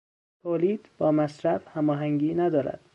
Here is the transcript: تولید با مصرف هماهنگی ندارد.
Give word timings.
تولید 0.41 0.89
با 0.97 1.11
مصرف 1.11 1.67
هماهنگی 1.77 2.33
ندارد. 2.33 2.79